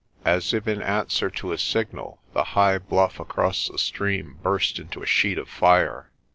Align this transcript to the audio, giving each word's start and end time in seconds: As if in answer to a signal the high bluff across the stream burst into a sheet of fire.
As 0.25 0.51
if 0.51 0.67
in 0.67 0.81
answer 0.81 1.29
to 1.29 1.51
a 1.51 1.59
signal 1.59 2.17
the 2.33 2.43
high 2.57 2.79
bluff 2.79 3.19
across 3.19 3.67
the 3.69 3.77
stream 3.77 4.39
burst 4.41 4.79
into 4.79 5.03
a 5.03 5.05
sheet 5.05 5.37
of 5.37 5.47
fire. 5.47 6.09